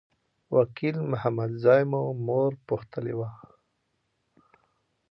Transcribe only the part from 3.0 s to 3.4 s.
وه.